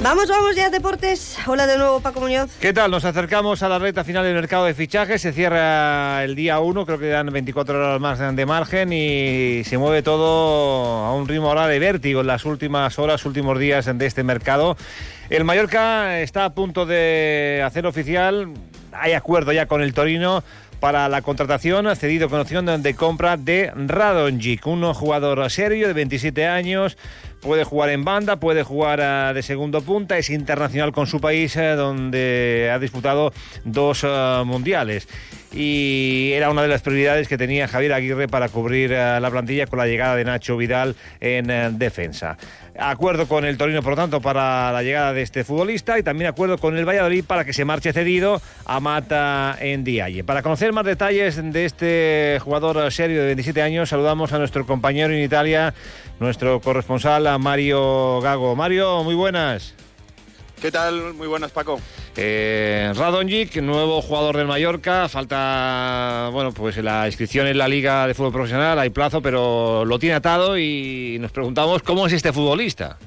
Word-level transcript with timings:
Vamos, 0.00 0.28
vamos 0.28 0.54
ya, 0.54 0.70
deportes. 0.70 1.36
Hola 1.48 1.66
de 1.66 1.76
nuevo, 1.76 1.98
Paco 1.98 2.20
Muñoz. 2.20 2.50
¿Qué 2.60 2.72
tal? 2.72 2.92
Nos 2.92 3.04
acercamos 3.04 3.64
a 3.64 3.68
la 3.68 3.80
recta 3.80 4.04
final 4.04 4.24
del 4.24 4.34
mercado 4.34 4.64
de 4.64 4.72
fichajes. 4.72 5.20
Se 5.20 5.32
cierra 5.32 6.22
el 6.22 6.36
día 6.36 6.60
1, 6.60 6.86
creo 6.86 7.00
que 7.00 7.08
dan 7.08 7.26
24 7.26 7.76
horas 7.76 8.00
más 8.00 8.36
de 8.36 8.46
margen 8.46 8.92
y 8.92 9.64
se 9.64 9.76
mueve 9.76 10.02
todo 10.02 11.04
a 11.04 11.12
un 11.14 11.26
ritmo 11.26 11.48
ahora 11.48 11.66
de 11.66 11.80
vértigo 11.80 12.20
en 12.20 12.28
las 12.28 12.44
últimas 12.44 12.96
horas, 13.00 13.26
últimos 13.26 13.58
días 13.58 13.86
de 13.92 14.06
este 14.06 14.22
mercado. 14.22 14.76
El 15.30 15.42
Mallorca 15.42 16.20
está 16.20 16.44
a 16.44 16.54
punto 16.54 16.86
de 16.86 17.60
hacer 17.66 17.84
oficial, 17.84 18.54
hay 18.92 19.14
acuerdo 19.14 19.52
ya 19.52 19.66
con 19.66 19.82
el 19.82 19.94
Torino 19.94 20.44
para 20.78 21.08
la 21.08 21.22
contratación, 21.22 21.94
cedido 21.96 22.28
con 22.28 22.38
opción 22.40 22.82
de 22.82 22.94
compra 22.94 23.36
de 23.36 23.72
Radonjic, 23.74 24.64
un 24.66 24.94
jugador 24.94 25.50
serio 25.50 25.88
de 25.88 25.92
27 25.92 26.46
años, 26.46 26.96
puede 27.40 27.64
jugar 27.64 27.90
en 27.90 28.04
banda, 28.04 28.36
puede 28.36 28.62
jugar 28.62 29.00
eh, 29.02 29.34
de 29.34 29.42
segundo 29.42 29.80
punta, 29.82 30.18
es 30.18 30.30
internacional 30.30 30.92
con 30.92 31.06
su 31.06 31.20
país, 31.20 31.56
eh, 31.56 31.70
donde 31.70 32.70
ha 32.72 32.78
disputado 32.78 33.32
dos 33.64 34.04
eh, 34.04 34.42
mundiales. 34.44 35.08
Y 35.52 36.32
era 36.34 36.50
una 36.50 36.60
de 36.62 36.68
las 36.68 36.82
prioridades 36.82 37.26
que 37.26 37.38
tenía 37.38 37.68
Javier 37.68 37.94
Aguirre 37.94 38.28
para 38.28 38.50
cubrir 38.50 38.90
la 38.90 39.28
plantilla 39.30 39.66
con 39.66 39.78
la 39.78 39.86
llegada 39.86 40.14
de 40.14 40.24
Nacho 40.24 40.56
Vidal 40.56 40.94
en 41.20 41.78
defensa. 41.78 42.36
Acuerdo 42.78 43.26
con 43.26 43.44
el 43.44 43.56
Torino, 43.56 43.82
por 43.82 43.96
tanto, 43.96 44.20
para 44.20 44.70
la 44.70 44.82
llegada 44.82 45.12
de 45.12 45.22
este 45.22 45.42
futbolista 45.44 45.98
y 45.98 46.02
también 46.02 46.28
acuerdo 46.28 46.58
con 46.58 46.76
el 46.76 46.84
Valladolid 46.86 47.24
para 47.24 47.44
que 47.44 47.52
se 47.52 47.64
marche 47.64 47.92
cedido 47.92 48.40
a 48.66 48.78
Mata 48.78 49.56
en 49.58 49.84
Dialle. 49.84 50.22
Para 50.22 50.42
conocer 50.42 50.72
más 50.72 50.84
detalles 50.84 51.42
de 51.42 51.64
este 51.64 52.38
jugador 52.40 52.92
serio 52.92 53.20
de 53.20 53.26
27 53.26 53.62
años, 53.62 53.88
saludamos 53.88 54.32
a 54.32 54.38
nuestro 54.38 54.66
compañero 54.66 55.12
en 55.12 55.22
Italia, 55.22 55.74
nuestro 56.20 56.60
corresponsal, 56.60 57.38
Mario 57.40 58.20
Gago. 58.20 58.54
Mario, 58.54 59.02
muy 59.02 59.14
buenas. 59.14 59.74
¿Qué 60.60 60.70
tal? 60.72 61.14
Muy 61.14 61.28
buenas, 61.28 61.52
Paco. 61.52 61.80
Eh, 62.20 62.92
Radonjic, 62.96 63.62
nuevo 63.62 64.02
jugador 64.02 64.38
del 64.38 64.48
Mallorca, 64.48 65.08
falta, 65.08 66.30
bueno, 66.32 66.50
pues 66.50 66.76
la 66.78 67.06
inscripción 67.06 67.46
en 67.46 67.56
la 67.56 67.68
Liga 67.68 68.08
de 68.08 68.14
Fútbol 68.14 68.32
Profesional, 68.32 68.76
hay 68.76 68.90
plazo, 68.90 69.22
pero 69.22 69.84
lo 69.84 70.00
tiene 70.00 70.16
atado 70.16 70.58
y 70.58 71.18
nos 71.20 71.30
preguntamos 71.30 71.84
cómo 71.84 72.08
es 72.08 72.12
este 72.12 72.32
futbolista. 72.32 72.98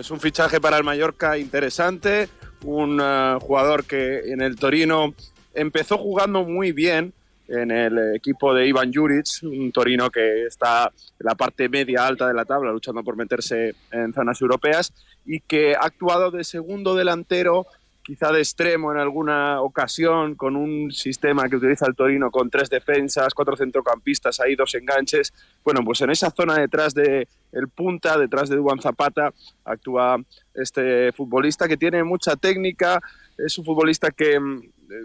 Es 0.00 0.10
un 0.10 0.18
fichaje 0.18 0.60
para 0.60 0.78
el 0.78 0.82
Mallorca 0.82 1.38
interesante, 1.38 2.28
un 2.64 3.00
eh, 3.00 3.36
jugador 3.40 3.84
que 3.84 4.32
en 4.32 4.40
el 4.40 4.56
Torino 4.56 5.14
empezó 5.54 5.96
jugando 5.96 6.42
muy 6.42 6.72
bien 6.72 7.12
en 7.46 7.70
el 7.70 8.16
equipo 8.16 8.52
de 8.52 8.66
Ivan 8.66 8.92
Juric, 8.92 9.26
un 9.44 9.70
Torino 9.70 10.10
que 10.10 10.46
está 10.46 10.90
en 11.20 11.24
la 11.24 11.36
parte 11.36 11.68
media 11.68 12.04
alta 12.04 12.26
de 12.26 12.34
la 12.34 12.44
tabla, 12.44 12.72
luchando 12.72 13.04
por 13.04 13.14
meterse 13.14 13.76
en 13.92 14.12
zonas 14.12 14.40
europeas, 14.40 14.92
y 15.24 15.38
que 15.38 15.76
ha 15.76 15.86
actuado 15.86 16.32
de 16.32 16.42
segundo 16.42 16.96
delantero 16.96 17.64
quizá 18.02 18.32
de 18.32 18.40
extremo 18.40 18.92
en 18.92 18.98
alguna 18.98 19.60
ocasión, 19.60 20.34
con 20.34 20.56
un 20.56 20.90
sistema 20.90 21.48
que 21.48 21.56
utiliza 21.56 21.86
el 21.86 21.94
Torino 21.94 22.30
con 22.30 22.50
tres 22.50 22.68
defensas, 22.68 23.32
cuatro 23.34 23.56
centrocampistas, 23.56 24.40
ahí 24.40 24.56
dos 24.56 24.74
enganches. 24.74 25.32
Bueno, 25.64 25.80
pues 25.84 26.00
en 26.00 26.10
esa 26.10 26.30
zona 26.30 26.58
detrás 26.58 26.94
de 26.94 27.28
punta, 27.74 28.18
detrás 28.18 28.48
de 28.48 28.56
Duan 28.56 28.80
Zapata, 28.80 29.32
actúa 29.64 30.18
este 30.54 31.12
futbolista 31.12 31.68
que 31.68 31.76
tiene 31.76 32.02
mucha 32.02 32.36
técnica, 32.36 33.00
es 33.38 33.56
un 33.58 33.64
futbolista 33.64 34.10
que 34.10 34.38
mm, 34.38 34.62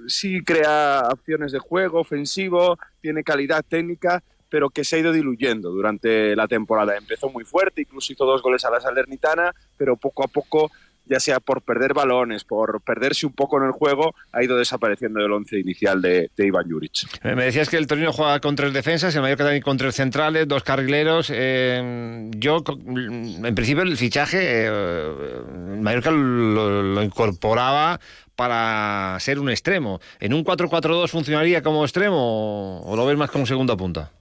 sí 0.07 0.41
crea 0.43 1.07
opciones 1.11 1.51
de 1.51 1.59
juego 1.59 1.99
ofensivo, 1.99 2.77
tiene 3.01 3.23
calidad 3.23 3.63
técnica, 3.67 4.23
pero 4.49 4.69
que 4.69 4.83
se 4.83 4.95
ha 4.95 4.99
ido 4.99 5.11
diluyendo 5.11 5.71
durante 5.71 6.35
la 6.35 6.47
temporada. 6.47 6.97
Empezó 6.97 7.29
muy 7.29 7.43
fuerte, 7.43 7.81
incluso 7.81 8.13
hizo 8.13 8.25
dos 8.25 8.41
goles 8.41 8.63
a 8.65 8.71
la 8.71 8.79
Salernitana, 8.79 9.53
pero 9.75 9.97
poco 9.97 10.23
a 10.23 10.27
poco 10.27 10.71
ya 11.09 11.19
sea 11.19 11.39
por 11.39 11.61
perder 11.61 11.93
balones, 11.93 12.43
por 12.43 12.81
perderse 12.81 13.25
un 13.25 13.33
poco 13.33 13.57
en 13.57 13.65
el 13.65 13.71
juego, 13.71 14.15
ha 14.31 14.43
ido 14.43 14.57
desapareciendo 14.57 15.21
del 15.21 15.31
once 15.31 15.59
inicial 15.59 16.01
de, 16.01 16.29
Iván 16.37 16.69
Juric. 16.69 16.93
Eh, 17.23 17.35
me 17.35 17.45
decías 17.45 17.69
que 17.69 17.77
el 17.77 17.87
Torino 17.87 18.13
juega 18.13 18.39
con 18.39 18.55
tres 18.55 18.73
defensas, 18.73 19.15
el 19.15 19.21
Mallorca 19.21 19.43
también 19.43 19.63
con 19.63 19.77
tres 19.77 19.95
centrales, 19.95 20.47
dos 20.47 20.63
carrileros. 20.63 21.31
Eh, 21.33 22.29
yo, 22.35 22.63
en 22.87 23.55
principio, 23.55 23.83
el 23.83 23.97
fichaje, 23.97 24.39
eh, 24.41 24.67
el 24.67 25.81
Mallorca 25.81 26.11
lo, 26.11 27.03
incorporaba 27.03 27.99
para 28.35 29.17
ser 29.19 29.39
un 29.39 29.49
extremo. 29.49 29.99
¿En 30.19 30.33
un 30.33 30.43
4-4-2 30.43 31.09
funcionaría 31.09 31.61
como 31.61 31.83
extremo 31.83 32.81
o, 32.81 32.95
lo 32.95 33.05
ves 33.05 33.17
más 33.17 33.31
como 33.31 33.45
segunda 33.45 33.75
punta? 33.75 34.11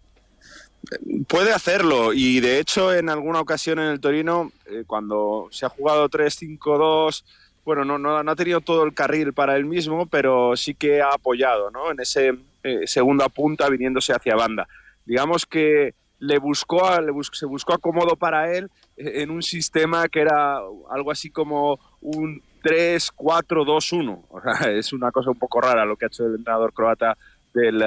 Puede 1.29 1.53
hacerlo 1.53 2.13
y 2.13 2.41
de 2.41 2.61
hecho 2.61 2.95
en 2.95 3.09
alguna 3.09 3.41
ocasión 3.41 3.79
en 3.79 3.87
el 3.87 4.01
Torino, 4.01 4.53
eh, 4.67 4.85
cuando 4.87 5.49
se 5.51 5.67
ha 5.67 5.69
jugado 5.69 6.09
3-5-2, 6.09 7.25
bueno, 7.65 7.85
no, 7.85 7.99
no, 7.99 8.19
ha 8.19 8.37
tenido 8.37 8.61
todo 8.61 8.85
el 8.85 8.95
carril 8.95 9.33
para 9.33 9.57
él 9.57 9.65
mismo, 9.65 10.07
pero 10.07 10.57
sí 10.57 10.75
que 10.75 11.03
ha 11.03 11.11
apoyado 11.13 11.71
¿no? 11.73 11.91
en 11.91 11.99
ese 11.99 12.39
eh, 12.63 12.87
segunda 12.87 13.29
punta 13.29 13.69
viniéndose 13.69 14.13
hacia 14.13 14.37
banda. 14.37 14.69
Digamos 15.05 15.47
que 15.47 15.95
le 16.21 16.39
buscó, 16.39 17.01
le 17.01 17.13
se 17.33 17.47
buscó 17.47 17.75
acomodo 17.75 18.15
para 18.17 18.53
él 18.53 18.71
eh, 18.97 19.23
en 19.23 19.31
un 19.31 19.43
sistema 19.43 20.09
que 20.09 20.21
era 20.21 20.59
algo 20.91 21.11
así 21.11 21.31
como 21.31 21.81
un 22.01 22.41
3-4-2-1. 22.63 24.23
O 24.31 24.41
sea, 24.41 24.71
es 24.71 24.93
una 24.93 25.11
cosa 25.11 25.31
un 25.31 25.39
poco 25.39 25.61
rara 25.61 25.85
lo 25.85 25.97
que 25.97 26.05
ha 26.05 26.09
hecho 26.09 26.27
el 26.27 26.37
entrenador 26.37 26.73
croata 26.73 27.17
del, 27.53 27.79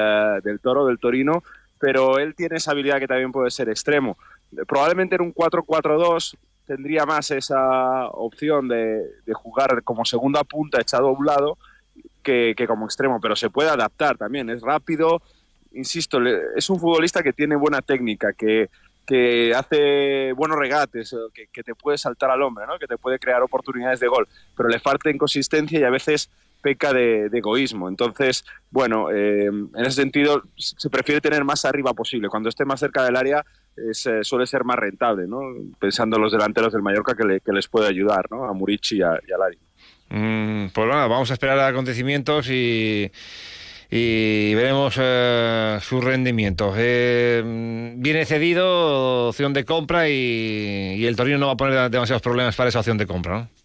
del 0.43 0.59
Toro, 0.59 0.85
del 0.87 0.99
Torino, 0.99 1.43
pero 1.79 2.19
él 2.19 2.35
tiene 2.35 2.57
esa 2.57 2.71
habilidad 2.71 2.99
que 2.99 3.07
también 3.07 3.31
puede 3.31 3.51
ser 3.51 3.69
extremo. 3.69 4.17
Probablemente 4.67 5.15
en 5.15 5.21
un 5.21 5.33
4-4-2 5.33 6.35
tendría 6.65 7.05
más 7.05 7.31
esa 7.31 8.07
opción 8.09 8.67
de, 8.67 9.03
jugar 9.33 9.81
como 9.83 10.05
segunda 10.05 10.43
punta 10.43 10.81
echado 10.81 11.07
a 11.07 11.11
un 11.11 11.25
lado 11.25 11.57
que, 12.21 12.53
como 12.67 12.85
extremo, 12.85 13.19
pero 13.19 13.35
se 13.35 13.49
puede 13.49 13.69
adaptar 13.69 14.17
también, 14.17 14.51
es 14.51 14.61
rápido, 14.61 15.19
insisto, 15.71 16.19
es 16.55 16.69
un 16.69 16.79
futbolista 16.79 17.23
que 17.23 17.33
tiene 17.33 17.55
buena 17.55 17.81
técnica, 17.81 18.33
que, 18.33 18.69
que 19.07 19.55
hace 19.55 20.31
buenos 20.33 20.59
regates, 20.59 21.15
que, 21.33 21.63
te 21.63 21.73
puede 21.73 21.97
saltar 21.97 22.29
al 22.29 22.43
hombre, 22.43 22.67
¿no? 22.67 22.77
que 22.77 22.85
te 22.85 22.99
puede 22.99 23.17
crear 23.17 23.41
oportunidades 23.41 23.99
de 23.99 24.07
gol, 24.07 24.27
pero 24.55 24.69
le 24.69 24.79
falta 24.79 25.09
inconsistencia 25.09 25.79
y 25.79 25.83
a 25.83 25.89
veces 25.89 26.29
peca 26.61 26.93
de, 26.93 27.29
egoísmo. 27.33 27.87
Entonces, 27.89 28.45
bueno, 28.69 29.11
eh, 29.11 29.45
en 29.45 29.85
ese 29.85 30.01
sentido 30.01 30.43
se 30.55 30.89
prefiere 30.89 31.21
tener 31.21 31.43
más 31.43 31.65
arriba 31.65 31.93
posible. 31.93 32.29
Cuando 32.29 32.49
esté 32.49 32.65
más 32.65 32.79
cerca 32.79 33.03
del 33.03 33.15
área 33.15 33.45
eh, 33.77 34.23
suele 34.23 34.45
ser 34.45 34.63
más 34.63 34.77
rentable, 34.77 35.27
¿no? 35.27 35.39
pensando 35.79 36.17
en 36.17 36.23
los 36.23 36.31
delanteros 36.31 36.73
del 36.73 36.81
Mallorca 36.81 37.15
que, 37.15 37.51
les 37.51 37.67
puede 37.67 37.87
ayudar, 37.87 38.25
¿no? 38.29 38.45
a 38.45 38.53
Murici 38.53 38.97
y 38.97 39.01
a, 39.01 39.19
Lari. 39.37 39.57
Mm, 40.09 40.69
pues 40.73 40.87
nada, 40.87 41.07
vamos 41.07 41.29
a 41.29 41.33
esperar 41.33 41.59
a 41.59 41.67
acontecimientos 41.67 42.49
y, 42.49 43.11
y 43.89 44.53
veremos 44.55 44.95
eh, 44.99 45.77
su 45.81 46.01
rendimiento. 46.01 46.73
viene 46.73 48.25
cedido, 48.25 49.29
opción 49.29 49.53
de 49.53 49.65
compra 49.65 50.09
y, 50.09 50.95
y, 50.97 51.05
el 51.05 51.15
Torino 51.15 51.37
no 51.37 51.47
va 51.47 51.53
a 51.53 51.57
poner 51.57 51.89
demasiados 51.89 52.21
problemas 52.21 52.55
para 52.55 52.69
esa 52.69 52.79
opción 52.79 52.97
de 52.97 53.07
compra, 53.07 53.39
¿no? 53.39 53.58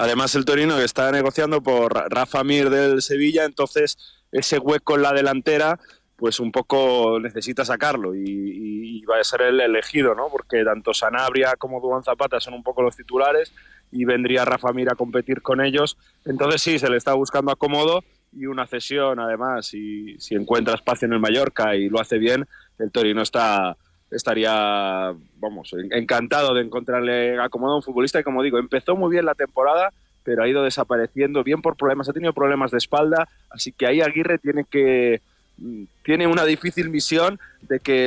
Además, 0.00 0.34
el 0.34 0.46
Torino 0.46 0.78
está 0.78 1.12
negociando 1.12 1.62
por 1.62 1.92
Rafa 1.92 2.42
Mir 2.42 2.70
del 2.70 3.02
Sevilla, 3.02 3.44
entonces 3.44 3.98
ese 4.32 4.56
hueco 4.58 4.96
en 4.96 5.02
la 5.02 5.12
delantera, 5.12 5.78
pues 6.16 6.40
un 6.40 6.50
poco 6.52 7.20
necesita 7.20 7.66
sacarlo 7.66 8.14
y, 8.14 9.04
va 9.04 9.18
a 9.20 9.24
ser 9.24 9.42
el 9.42 9.60
elegido, 9.60 10.14
¿no? 10.14 10.28
Porque 10.30 10.64
tanto 10.64 10.94
Sanabria 10.94 11.54
como 11.58 11.80
Duan 11.80 12.02
Zapata 12.02 12.40
son 12.40 12.54
un 12.54 12.62
poco 12.62 12.80
los 12.80 12.96
titulares 12.96 13.52
y 13.92 14.06
vendría 14.06 14.46
Rafa 14.46 14.72
Mir 14.72 14.88
a 14.90 14.94
competir 14.94 15.42
con 15.42 15.60
ellos. 15.60 15.98
Entonces 16.24 16.62
sí, 16.62 16.78
se 16.78 16.88
le 16.88 16.96
está 16.96 17.12
buscando 17.12 17.52
acomodo 17.52 18.02
y 18.32 18.46
una 18.46 18.66
cesión 18.66 19.20
además. 19.20 19.74
Y 19.74 20.18
si 20.18 20.34
encuentra 20.34 20.76
espacio 20.76 21.04
en 21.04 21.12
el 21.12 21.20
Mallorca 21.20 21.76
y 21.76 21.90
lo 21.90 22.00
hace 22.00 22.16
bien, 22.16 22.48
el 22.78 22.90
Torino 22.90 23.20
está 23.20 23.76
estaría, 24.10 25.14
vamos, 25.36 25.74
encantado 25.90 26.54
de 26.54 26.62
encontrarle 26.62 27.38
acomodado 27.40 27.74
a 27.74 27.78
un 27.78 27.82
futbolista 27.82 28.20
y 28.20 28.24
como 28.24 28.42
digo, 28.42 28.58
empezó 28.58 28.96
muy 28.96 29.10
bien 29.10 29.24
la 29.24 29.34
temporada, 29.34 29.92
pero 30.24 30.42
ha 30.42 30.48
ido 30.48 30.62
desapareciendo, 30.62 31.44
bien 31.44 31.62
por 31.62 31.76
problemas, 31.76 32.08
ha 32.08 32.12
tenido 32.12 32.32
problemas 32.32 32.70
de 32.70 32.78
espalda, 32.78 33.28
así 33.50 33.72
que 33.72 33.86
ahí 33.86 34.00
Aguirre 34.00 34.38
tiene 34.38 34.64
que 34.64 35.20
mm, 35.58 35.84
tiene 36.04 36.26
una 36.26 36.44
difícil 36.44 36.90
misión 36.90 37.38
de 37.62 37.80
que 37.80 38.06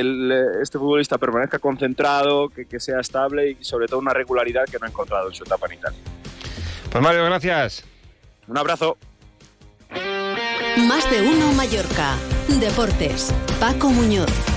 este 0.62 0.78
futbolista 0.78 1.18
permanezca 1.18 1.58
concentrado, 1.58 2.48
que, 2.50 2.66
que, 2.66 2.80
sea 2.80 3.00
estable 3.00 3.50
y 3.52 3.64
sobre 3.64 3.86
todo 3.86 3.98
una 3.98 4.12
regularidad 4.12 4.64
que 4.66 4.78
no 4.78 4.86
ha 4.86 4.88
encontrado 4.88 5.28
en 5.28 5.34
su 5.34 5.44
etapa 5.44 5.66
en 5.66 5.78
Italia. 5.78 6.00
Pues 6.90 7.02
Mario, 7.02 7.24
gracias. 7.24 7.84
Un 8.46 8.58
abrazo. 8.58 8.96
Más 10.88 11.10
de 11.10 11.22
uno 11.22 11.52
Mallorca. 11.52 12.16
Deportes. 12.60 13.32
Paco 13.58 13.90
Muñoz. 13.90 14.53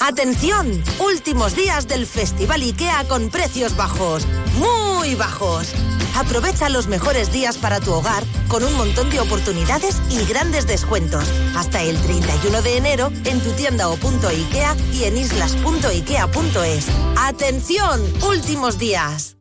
Atención, 0.00 0.82
últimos 0.98 1.54
días 1.54 1.86
del 1.86 2.06
Festival 2.06 2.62
IKEA 2.62 3.06
con 3.06 3.28
precios 3.28 3.76
bajos. 3.76 4.26
¡Muy! 4.58 5.14
bajos. 5.14 5.72
Aprovecha 6.16 6.68
los 6.68 6.86
mejores 6.86 7.32
días 7.32 7.58
para 7.58 7.80
tu 7.80 7.92
hogar 7.92 8.24
con 8.48 8.64
un 8.64 8.74
montón 8.74 9.10
de 9.10 9.20
oportunidades 9.20 10.00
y 10.10 10.24
grandes 10.24 10.66
descuentos. 10.66 11.24
Hasta 11.54 11.82
el 11.82 12.00
31 12.00 12.62
de 12.62 12.76
enero 12.76 13.12
en 13.24 13.40
tu 13.40 13.52
tienda 13.52 13.88
o 13.88 13.96
punto 13.96 14.28
IKEA 14.28 14.74
y 14.92 15.04
en 15.04 15.18
islas.ikea.es. 15.18 16.86
¡Atención! 17.16 18.02
Últimos 18.22 18.78
días. 18.78 19.39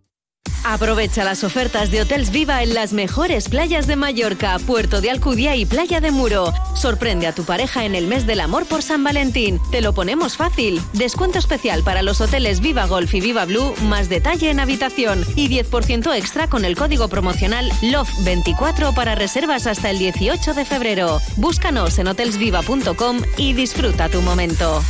Aprovecha 0.64 1.24
las 1.24 1.44
ofertas 1.44 1.90
de 1.90 2.02
Hotels 2.02 2.32
Viva 2.32 2.62
en 2.64 2.74
las 2.74 2.94
mejores 2.94 3.50
playas 3.50 3.88
de 3.88 3.96
Mallorca, 3.96 4.58
Puerto 4.60 5.02
de 5.02 5.10
Alcudia 5.10 5.56
y 5.56 5.66
Playa 5.66 6.02
de 6.02 6.12
Muro. 6.12 6.54
Sorprende 6.76 7.28
a 7.28 7.34
tu 7.34 7.44
pareja 7.44 7.86
en 7.86 7.96
el 7.96 8.08
mes 8.08 8.28
del 8.28 8.42
amor 8.42 8.66
por 8.66 8.82
San 8.82 9.04
Valentín. 9.04 9.60
Te 9.72 9.82
lo 9.82 9.94
ponemos 9.94 10.38
fácil. 10.38 10.82
Descuento 10.94 11.40
especial 11.40 11.84
para 11.84 12.02
los 12.02 12.22
hoteles 12.22 12.60
Viva 12.60 12.86
Golf 12.86 13.14
y 13.14 13.22
Viva 13.22 13.46
Blue, 13.46 13.74
más 13.84 14.10
detalle 14.10 14.50
en 14.50 14.60
habitación 14.60 15.26
y 15.36 15.50
10% 15.50 16.16
extra 16.16 16.48
con 16.48 16.66
el 16.66 16.76
código 16.76 17.08
promocional 17.08 17.70
LOVE24 17.82 18.94
para 18.94 19.16
reservas 19.16 19.66
hasta 19.66 19.90
el 19.90 20.00
18 20.00 20.54
de 20.54 20.66
febrero. 20.66 21.20
Búscanos 21.38 21.98
en 22.00 22.08
hotelsviva.com 22.08 23.22
y 23.38 23.54
disfruta 23.54 24.10
tu 24.10 24.22
momento. 24.22 24.84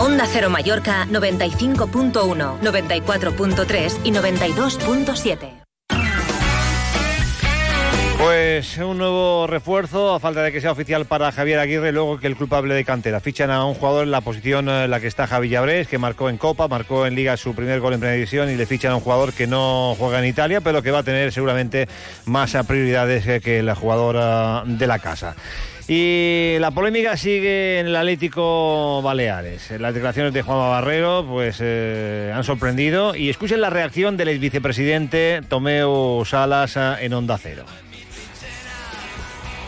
Onda 0.00 0.24
Cero 0.26 0.48
Mallorca 0.48 1.06
95.1, 1.10 2.60
94.3 2.60 3.98
y 4.02 4.10
92.7. 4.12 5.60
Pues 8.16 8.78
un 8.78 8.96
nuevo 8.96 9.46
refuerzo, 9.46 10.14
a 10.14 10.20
falta 10.20 10.42
de 10.42 10.52
que 10.52 10.62
sea 10.62 10.72
oficial 10.72 11.04
para 11.04 11.30
Javier 11.32 11.58
Aguirre, 11.58 11.92
luego 11.92 12.18
que 12.18 12.28
el 12.28 12.36
culpable 12.36 12.72
de 12.72 12.82
cantera. 12.82 13.20
Fichan 13.20 13.50
a 13.50 13.66
un 13.66 13.74
jugador 13.74 14.04
en 14.04 14.10
la 14.10 14.22
posición 14.22 14.70
en 14.70 14.90
la 14.90 15.00
que 15.00 15.06
está 15.06 15.26
Javi 15.26 15.50
Llabrés, 15.50 15.86
que 15.86 15.98
marcó 15.98 16.30
en 16.30 16.38
Copa, 16.38 16.66
marcó 16.66 17.06
en 17.06 17.14
Liga 17.14 17.36
su 17.36 17.54
primer 17.54 17.80
gol 17.80 17.92
en 17.92 18.00
Primera 18.00 18.14
División 18.14 18.48
y 18.48 18.56
le 18.56 18.64
fichan 18.64 18.92
a 18.92 18.96
un 18.96 19.02
jugador 19.02 19.34
que 19.34 19.46
no 19.46 19.94
juega 19.98 20.20
en 20.20 20.24
Italia, 20.24 20.62
pero 20.62 20.82
que 20.82 20.92
va 20.92 21.00
a 21.00 21.02
tener 21.02 21.30
seguramente 21.30 21.88
más 22.24 22.56
prioridades 22.66 23.42
que 23.42 23.58
el 23.58 23.74
jugador 23.74 24.66
de 24.66 24.86
la 24.86 24.98
casa. 24.98 25.36
Y 25.92 26.56
la 26.60 26.70
polémica 26.70 27.16
sigue 27.16 27.80
en 27.80 27.88
el 27.88 27.96
Atlético 27.96 29.02
Baleares. 29.02 29.72
Las 29.72 29.92
declaraciones 29.92 30.32
de 30.32 30.42
Juan 30.42 30.56
Barrero 30.56 31.26
pues, 31.28 31.56
eh, 31.58 32.32
han 32.32 32.44
sorprendido 32.44 33.16
y 33.16 33.28
escuchen 33.28 33.60
la 33.60 33.70
reacción 33.70 34.16
del 34.16 34.28
ex 34.28 34.38
vicepresidente 34.38 35.40
Tomeo 35.48 36.22
Salas 36.24 36.76
eh, 36.76 36.94
en 37.00 37.12
Onda 37.12 37.36
Cero. 37.38 37.64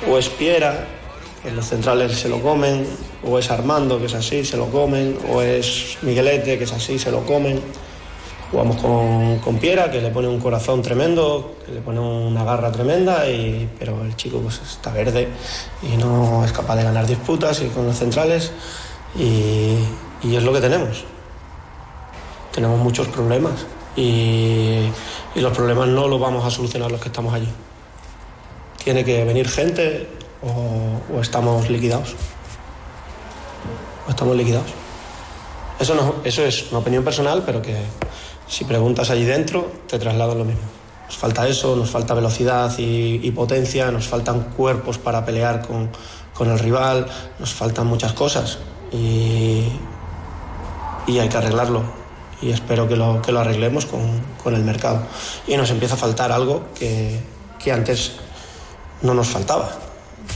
O 0.09 0.17
es 0.17 0.29
Piera, 0.29 0.87
que 1.43 1.51
los 1.51 1.67
centrales 1.67 2.13
se 2.13 2.29
lo 2.29 2.41
comen, 2.41 2.87
o 3.25 3.41
es 3.41 3.51
Armando, 3.51 3.99
que 3.99 4.07
es 4.07 4.15
así, 4.15 4.45
se 4.45 4.57
lo 4.57 4.71
comen, 4.71 5.19
o 5.29 5.43
es 5.43 5.99
Miguelete, 6.03 6.57
que 6.57 6.63
es 6.63 6.73
así, 6.73 7.01
se 7.01 7.11
lo 7.11 7.27
comen. 7.27 7.61
Jugamos 8.53 8.77
con, 8.83 9.39
con, 9.39 9.57
Piera, 9.57 9.91
que 9.91 10.03
le 10.03 10.11
pone 10.11 10.29
un 10.29 10.39
corazón 10.39 10.83
tremendo, 10.83 11.55
que 11.65 11.73
le 11.73 11.81
pone 11.81 11.99
una 12.01 12.45
garra 12.45 12.71
tremenda, 12.71 13.27
y, 13.27 13.67
pero 13.79 14.05
el 14.05 14.15
chico 14.15 14.41
pues, 14.41 14.61
está 14.61 14.93
verde 14.93 15.31
y 15.83 15.97
no 15.97 16.45
es 16.45 16.53
capaz 16.53 16.77
de 16.77 16.83
ganar 16.83 17.07
disputas 17.07 17.63
y 17.63 17.69
con 17.69 17.87
los 17.87 17.97
centrales, 17.97 18.53
y, 19.19 19.79
y 20.23 20.37
es 20.37 20.43
lo 20.43 20.53
que 20.53 20.61
tenemos. 20.61 21.05
Tenemos 22.53 22.79
muchos 22.79 23.09
problemas 23.09 23.65
y, 23.97 24.83
y, 25.35 25.41
los 25.41 25.57
problemas 25.57 25.89
no 25.89 26.07
los 26.07 26.21
vamos 26.21 26.45
a 26.45 26.51
solucionar 26.51 26.93
los 26.93 27.01
que 27.01 27.09
estamos 27.09 27.33
allí. 27.33 27.49
Tiene 28.85 29.03
que 29.03 29.25
venir 29.25 29.49
gente 29.49 30.09
o, 30.43 31.17
o 31.17 31.21
estamos 31.23 31.71
liquidados. 31.71 32.15
O 34.07 34.11
estamos 34.11 34.37
liquidados. 34.37 34.69
Eso, 35.81 35.95
no, 35.95 36.17
eso 36.23 36.45
es 36.45 36.71
una 36.71 36.81
opinión 36.81 37.03
personal, 37.03 37.45
pero 37.47 37.63
que, 37.63 37.77
si 38.53 38.67
preguntas 38.67 39.09
allí 39.09 39.25
dentro, 39.25 39.73
te 39.89 39.99
trasladan 39.99 40.37
lo 40.37 40.45
mismo. 40.45 40.61
Nos 41.07 41.17
falta 41.17 41.49
eso, 41.49 41.75
nos 41.75 41.89
falta 41.89 42.13
velocidad 42.13 42.71
y, 42.79 43.19
y 43.23 43.31
potencia, 43.31 43.91
nos 43.91 44.07
faltan 44.07 44.43
cuerpos 44.55 44.99
para 44.99 45.25
pelear 45.25 45.67
con, 45.67 45.89
con, 46.35 46.51
el 46.51 46.59
rival, 46.59 47.07
nos 47.39 47.55
faltan 47.55 47.87
muchas 47.87 48.13
cosas 48.13 48.59
y, 48.93 49.65
y 51.07 51.19
hay 51.19 51.31
que 51.31 51.37
arreglarlo. 51.39 51.83
Y 52.43 52.51
espero 52.51 52.87
que 52.87 52.95
lo, 52.95 53.23
que 53.23 53.33
lo 53.33 53.41
arreglemos 53.41 53.87
con, 53.87 54.21
con, 54.43 54.55
el 54.55 54.65
mercado. 54.65 55.01
Y 55.47 55.57
nos 55.57 55.71
empieza 55.71 55.95
a 55.95 55.99
faltar 55.99 56.31
algo 56.31 56.65
que, 56.75 57.21
que 57.59 57.73
antes 57.73 58.17
no 59.01 59.15
nos 59.15 59.29
faltaba, 59.29 59.71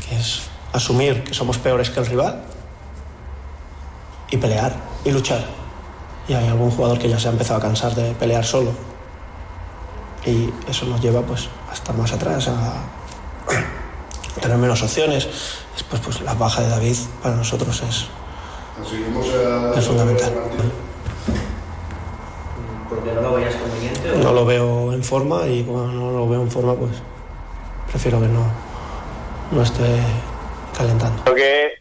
que 0.08 0.16
es 0.16 0.40
asumir 0.72 1.22
que 1.22 1.34
somos 1.34 1.58
peores 1.58 1.90
que 1.90 2.00
el 2.00 2.06
rival 2.06 2.40
y 4.30 4.38
pelear 4.38 4.74
y 5.04 5.10
luchar 5.10 5.65
y 6.28 6.34
hay 6.34 6.48
algún 6.48 6.70
jugador 6.70 6.98
que 6.98 7.08
ya 7.08 7.18
se 7.18 7.28
ha 7.28 7.30
empezado 7.30 7.58
a 7.58 7.62
cansar 7.62 7.94
de 7.94 8.14
pelear 8.14 8.44
solo. 8.44 8.72
Y 10.24 10.50
eso 10.68 10.86
nos 10.86 11.00
lleva 11.00 11.22
pues, 11.22 11.48
a 11.70 11.74
estar 11.74 11.96
más 11.96 12.12
atrás, 12.12 12.48
a 12.48 12.82
tener 14.40 14.56
menos 14.58 14.82
opciones. 14.82 15.28
Después, 15.74 16.00
pues 16.02 16.20
la 16.22 16.34
baja 16.34 16.62
de 16.62 16.68
David 16.68 16.96
para 17.22 17.36
nosotros 17.36 17.82
es, 17.88 18.06
es 19.76 19.86
fundamental. 19.86 20.32
¿Porque 22.88 23.12
no 23.12 23.20
lo 23.20 23.34
veías 23.34 23.54
conveniente? 23.54 24.10
¿o? 24.10 24.18
No 24.18 24.32
lo 24.32 24.44
veo 24.44 24.92
en 24.92 25.04
forma 25.04 25.46
y 25.46 25.62
cuando 25.62 25.92
no 25.92 26.10
lo 26.10 26.28
veo 26.28 26.42
en 26.42 26.50
forma, 26.50 26.74
pues 26.74 26.92
prefiero 27.90 28.20
que 28.20 28.28
no, 28.28 28.44
no 29.52 29.62
esté 29.62 30.00
calentando. 30.76 31.22
Porque 31.24 31.75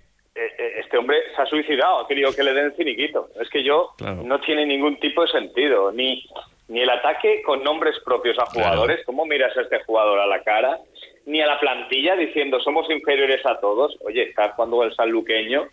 hombre 1.06 1.24
se 1.36 1.42
ha 1.42 1.46
suicidado, 1.46 2.00
ha 2.00 2.08
querido 2.08 2.34
que 2.34 2.44
le 2.44 2.54
den 2.54 2.74
finiquito. 2.74 3.30
Es 3.40 3.50
que 3.50 3.64
yo 3.64 3.92
claro. 3.98 4.24
no 4.24 4.40
tiene 4.42 4.66
ningún 4.66 5.00
tipo 5.00 5.22
de 5.22 5.28
sentido, 5.30 5.92
ni, 5.92 6.28
ni 6.68 6.82
el 6.82 6.90
ataque 6.90 7.42
con 7.44 7.64
nombres 7.64 7.96
propios 8.04 8.38
a 8.40 8.46
jugadores, 8.48 8.98
claro. 8.98 9.06
¿cómo 9.06 9.26
miras 9.26 9.56
a 9.56 9.62
este 9.62 9.84
jugador 9.84 10.20
a 10.20 10.28
la 10.28 10.42
cara? 10.44 10.80
Ni 11.26 11.42
a 11.42 11.48
la 11.48 11.60
plantilla 11.60 12.16
diciendo 12.16 12.60
somos 12.60 12.90
inferiores 12.90 13.46
a 13.46 13.60
todos. 13.60 13.98
Oye, 14.02 14.24
está 14.24 14.50
jugando 14.50 14.84
el 14.84 14.96
sanluqueño, 14.96 15.68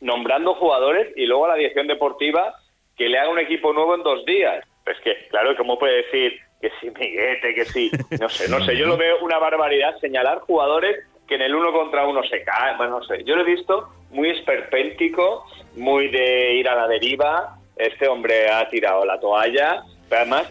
nombrando 0.00 0.54
jugadores 0.54 1.12
y 1.16 1.26
luego 1.26 1.46
a 1.46 1.48
la 1.48 1.54
dirección 1.56 1.86
deportiva 1.86 2.54
que 2.96 3.08
le 3.08 3.18
haga 3.18 3.30
un 3.30 3.38
equipo 3.38 3.72
nuevo 3.72 3.94
en 3.94 4.02
dos 4.02 4.24
días. 4.24 4.64
Es 4.86 4.98
que, 5.00 5.28
claro, 5.28 5.56
¿cómo 5.56 5.78
puede 5.78 6.02
decir 6.02 6.40
que 6.60 6.70
sí, 6.80 6.90
Miguete, 6.98 7.54
que 7.54 7.64
sí? 7.64 7.90
No 8.20 8.28
sé, 8.28 8.48
no 8.48 8.64
sé, 8.64 8.76
yo 8.76 8.86
lo 8.86 8.96
veo 8.96 9.18
una 9.20 9.38
barbaridad 9.38 9.98
señalar 10.00 10.38
jugadores 10.40 10.96
que 11.28 11.34
en 11.34 11.42
el 11.42 11.54
uno 11.54 11.72
contra 11.72 12.06
uno 12.06 12.22
se 12.22 12.42
caen, 12.42 12.78
bueno, 12.78 12.98
no 12.98 13.04
sé, 13.04 13.22
yo 13.24 13.36
lo 13.36 13.42
he 13.42 13.54
visto 13.54 13.90
muy 14.10 14.30
esperpéntico, 14.30 15.44
muy 15.76 16.08
de 16.08 16.54
ir 16.54 16.68
a 16.68 16.74
la 16.74 16.88
deriva. 16.88 17.58
Este 17.76 18.08
hombre 18.08 18.50
ha 18.50 18.68
tirado 18.68 19.04
la 19.04 19.20
toalla, 19.20 19.82
pero 20.08 20.22
además. 20.22 20.46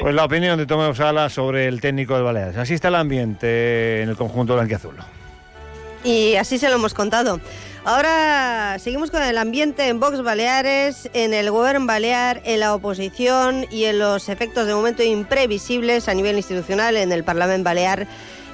Pues 0.00 0.14
la 0.14 0.24
opinión 0.24 0.58
de 0.58 0.66
Tomás 0.66 0.96
Sala 0.96 1.28
sobre 1.28 1.66
el 1.66 1.80
técnico 1.80 2.16
de 2.16 2.22
Baleares. 2.22 2.56
Así 2.56 2.74
está 2.74 2.88
el 2.88 2.94
ambiente 2.94 4.02
en 4.02 4.08
el 4.08 4.16
conjunto 4.16 4.54
blanquiazul. 4.54 4.96
Y 6.04 6.36
así 6.36 6.58
se 6.58 6.68
lo 6.68 6.76
hemos 6.76 6.94
contado. 6.94 7.40
Ahora 7.88 8.76
seguimos 8.80 9.10
con 9.10 9.22
el 9.22 9.38
ambiente 9.38 9.88
en 9.88 9.98
Vox 9.98 10.22
Baleares, 10.22 11.08
en 11.14 11.32
el 11.32 11.50
Gobierno 11.50 11.86
Balear, 11.86 12.42
en 12.44 12.60
la 12.60 12.74
oposición 12.74 13.64
y 13.70 13.84
en 13.84 13.98
los 13.98 14.28
efectos 14.28 14.66
de 14.66 14.74
momento 14.74 15.02
imprevisibles 15.02 16.06
a 16.06 16.12
nivel 16.12 16.36
institucional 16.36 16.98
en 16.98 17.12
el 17.12 17.24
Parlamento 17.24 17.64
Balear 17.64 18.06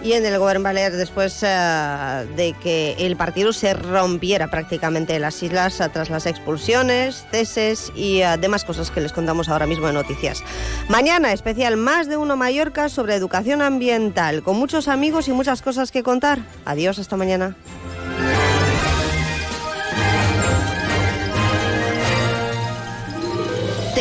y 0.04 0.12
en 0.12 0.24
el 0.24 0.38
Gobierno 0.38 0.62
Balear 0.62 0.92
después 0.92 1.42
uh, 1.42 2.32
de 2.36 2.54
que 2.62 2.94
el 2.96 3.16
partido 3.16 3.52
se 3.52 3.74
rompiera 3.74 4.52
prácticamente 4.52 5.16
en 5.16 5.22
las 5.22 5.42
islas 5.42 5.82
tras 5.92 6.10
las 6.10 6.26
expulsiones, 6.26 7.26
ceses 7.32 7.90
y 7.96 8.22
uh, 8.22 8.38
demás 8.38 8.64
cosas 8.64 8.92
que 8.92 9.00
les 9.00 9.12
contamos 9.12 9.48
ahora 9.48 9.66
mismo 9.66 9.88
en 9.88 9.94
noticias. 9.94 10.44
Mañana 10.88 11.32
especial 11.32 11.76
Más 11.76 12.06
de 12.06 12.16
Uno 12.16 12.36
Mallorca 12.36 12.88
sobre 12.88 13.16
educación 13.16 13.62
ambiental, 13.62 14.44
con 14.44 14.56
muchos 14.56 14.86
amigos 14.86 15.26
y 15.26 15.32
muchas 15.32 15.60
cosas 15.60 15.90
que 15.90 16.04
contar. 16.04 16.38
Adiós, 16.64 17.00
hasta 17.00 17.16
mañana. 17.16 17.56